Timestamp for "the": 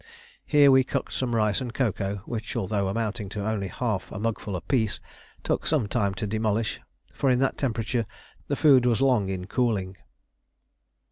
8.47-8.55